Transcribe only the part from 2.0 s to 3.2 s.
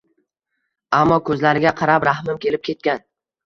rahmim kelib ketgan